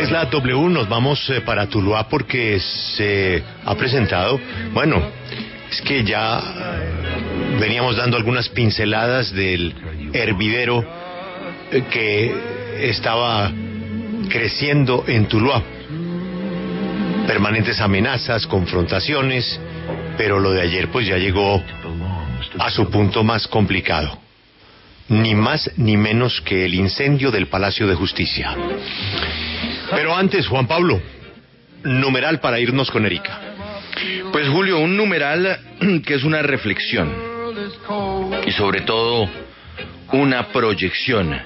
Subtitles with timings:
[0.00, 4.40] es la W, nos vamos eh, para Tuluá porque se ha presentado,
[4.72, 5.02] bueno,
[5.70, 6.40] es que ya
[7.60, 9.74] veníamos dando algunas pinceladas del
[10.14, 10.82] hervidero
[11.70, 12.34] eh, que
[12.88, 13.52] estaba
[14.30, 15.62] creciendo en Tuluá.
[17.26, 19.60] Permanentes amenazas, confrontaciones,
[20.16, 21.62] pero lo de ayer pues ya llegó
[22.58, 24.18] a su punto más complicado.
[25.08, 28.56] Ni más ni menos que el incendio del Palacio de Justicia.
[29.90, 31.00] Pero antes, Juan Pablo,
[31.84, 33.38] numeral para irnos con Erika.
[34.32, 35.58] Pues Julio, un numeral
[36.06, 37.12] que es una reflexión
[38.46, 39.28] y sobre todo
[40.12, 41.36] una proyección.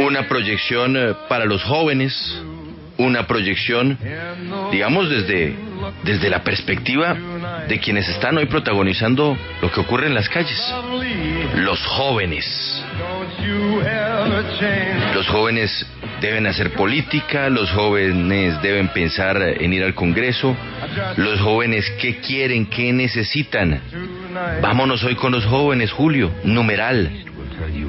[0.00, 2.42] Una proyección eh, para los jóvenes,
[2.98, 3.96] una proyección,
[4.72, 5.54] digamos, desde,
[6.02, 7.16] desde la perspectiva
[7.68, 10.60] de quienes están hoy protagonizando lo que ocurre en las calles.
[11.56, 12.84] Los jóvenes.
[15.14, 15.86] Los jóvenes
[16.20, 20.56] deben hacer política, los jóvenes deben pensar en ir al Congreso,
[21.16, 23.80] los jóvenes qué quieren, qué necesitan.
[24.60, 27.10] Vámonos hoy con los jóvenes, Julio, numeral.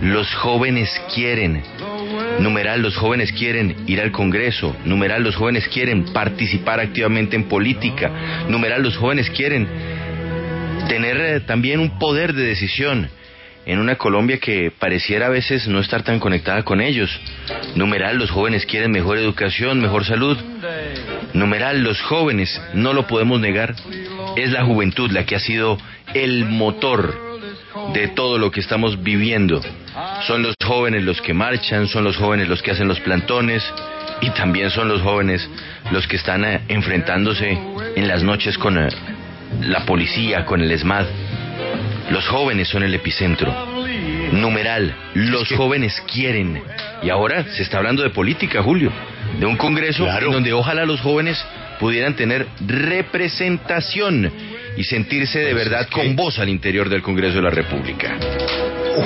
[0.02, 1.61] Los jóvenes quieren,
[2.39, 8.11] numeral, los jóvenes quieren ir al Congreso, numeral, los jóvenes quieren participar activamente en política,
[8.47, 9.67] numeral, los jóvenes quieren
[10.88, 13.09] tener eh, también un poder de decisión
[13.70, 17.08] en una Colombia que pareciera a veces no estar tan conectada con ellos.
[17.76, 20.36] Numeral, los jóvenes quieren mejor educación, mejor salud.
[21.34, 23.76] Numeral, los jóvenes, no lo podemos negar,
[24.36, 25.78] es la juventud la que ha sido
[26.16, 27.16] el motor
[27.94, 29.61] de todo lo que estamos viviendo.
[30.26, 33.64] Son los jóvenes los que marchan, son los jóvenes los que hacen los plantones
[34.22, 35.48] y también son los jóvenes
[35.92, 37.58] los que están eh, enfrentándose
[37.95, 38.89] en las noches con eh,
[39.61, 41.06] la policía, con el ESMAD.
[42.09, 43.53] Los jóvenes son el epicentro.
[44.31, 46.61] Numeral, los jóvenes quieren.
[47.03, 48.91] Y ahora se está hablando de política, Julio.
[49.39, 51.43] De un Congreso en donde ojalá los jóvenes
[51.80, 54.31] pudieran tener representación
[54.75, 58.17] y sentirse de verdad con voz al interior del Congreso de la República.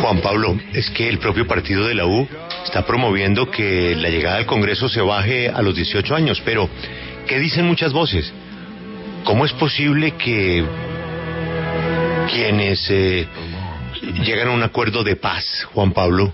[0.01, 2.27] Juan Pablo, es que el propio partido de la U
[2.65, 6.69] está promoviendo que la llegada al Congreso se baje a los 18 años, pero
[7.27, 8.33] ¿qué dicen muchas voces?
[9.23, 10.63] ¿Cómo es posible que
[12.27, 13.27] quienes eh,
[14.23, 16.33] llegan a un acuerdo de paz, Juan Pablo,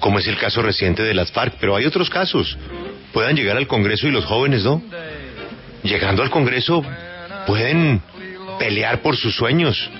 [0.00, 2.56] como es el caso reciente de las FARC, pero hay otros casos,
[3.12, 4.82] puedan llegar al Congreso y los jóvenes, ¿no?
[5.82, 6.84] Llegando al Congreso
[7.46, 8.02] pueden
[8.58, 9.90] pelear por sus sueños,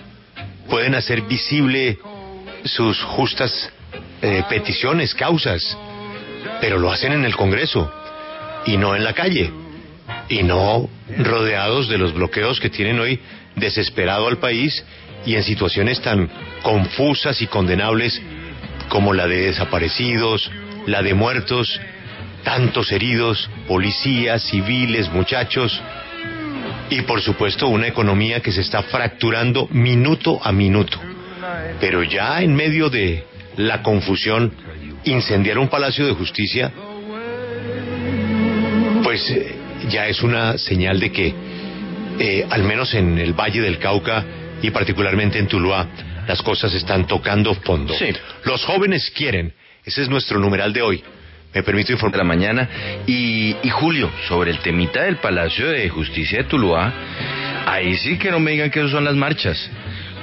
[0.69, 1.99] pueden hacer visible
[2.65, 3.71] sus justas
[4.23, 5.77] eh, peticiones, causas,
[6.61, 7.93] pero lo hacen en el Congreso
[8.67, 9.53] y no en la calle
[10.29, 13.21] y no rodeados de los bloqueos que tienen hoy
[13.57, 14.85] desesperado al país
[15.25, 16.31] y en situaciones tan
[16.63, 18.21] confusas y condenables
[18.89, 20.51] como la de desaparecidos,
[20.87, 21.81] la de muertos,
[22.45, 25.81] tantos heridos, policías, civiles, muchachos,
[26.91, 31.01] y por supuesto una economía que se está fracturando minuto a minuto.
[31.81, 33.25] Pero ya en medio de
[33.57, 34.53] la confusión,
[35.05, 36.73] incendiar un palacio de justicia,
[39.03, 39.55] pues eh,
[39.89, 41.35] ya es una señal de que,
[42.19, 44.25] eh, al menos en el Valle del Cauca
[44.63, 45.87] y particularmente en Tuluá,
[46.27, 47.95] las cosas están tocando fondo.
[47.95, 48.07] Sí.
[48.45, 49.53] Los jóvenes quieren,
[49.85, 51.05] ese es nuestro numeral de hoy.
[51.55, 52.19] Me permito de informar.
[52.19, 52.69] la mañana.
[53.07, 56.93] Y, y Julio, sobre el temita del Palacio de Justicia de Tuluá,
[57.67, 59.71] ahí sí que no me digan que eso son las marchas.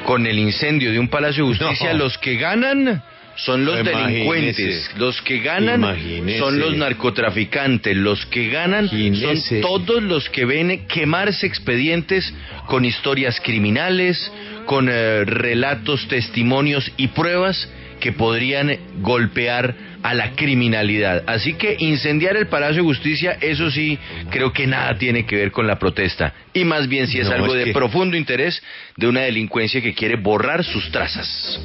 [0.06, 2.00] Con el incendio de un Palacio de Justicia, No.
[2.00, 3.02] los que ganan
[3.36, 4.08] son los Imagínese.
[4.12, 6.40] delincuentes, los que ganan Imagínese.
[6.40, 9.62] son los narcotraficantes, los que ganan Imagínese.
[9.62, 12.34] son todos los que ven quemarse expedientes
[12.68, 14.32] con historias criminales,
[14.66, 21.24] con eh, relatos, testimonios y pruebas que podrían golpear a la criminalidad.
[21.28, 23.98] Así que incendiar el Palacio de Justicia, eso sí,
[24.30, 26.34] creo que nada tiene que ver con la protesta.
[26.54, 28.62] Y más bien si es No, algo es de que- profundo interés
[28.98, 31.60] de una delincuencia que quiere borrar sus trazas.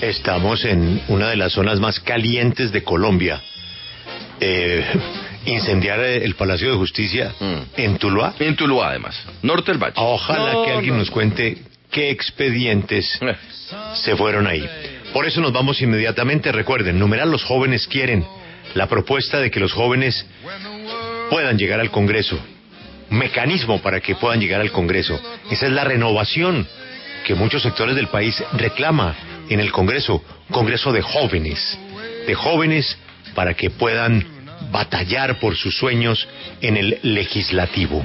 [0.00, 3.40] Estamos en una de las zonas más calientes de Colombia.
[4.40, 4.82] Eh,
[5.44, 7.54] incendiar eh, el Palacio de Justicia Mm.
[7.76, 8.34] en Tuluá.
[8.38, 9.22] En Tuluá, además.
[9.42, 9.94] Norte del Valle.
[9.96, 11.58] Ojalá No, que alguien no, nos cuente
[11.90, 13.36] qué expedientes Eh.
[13.94, 14.66] se fueron ahí.
[15.12, 16.50] Por eso nos vamos inmediatamente.
[16.52, 18.24] Recuerden, numeral los jóvenes quieren
[18.74, 20.24] la propuesta de que los jóvenes
[21.28, 22.38] puedan llegar al Congreso.
[23.10, 25.20] Mecanismo para que puedan llegar al Congreso.
[25.50, 26.66] Esa es la renovación
[27.26, 29.14] que muchos sectores del país reclama
[29.50, 30.22] en el Congreso.
[30.50, 31.78] Congreso de jóvenes.
[32.26, 32.96] De jóvenes
[33.34, 34.24] para que puedan
[34.70, 36.26] batallar por sus sueños
[36.62, 38.04] en el legislativo.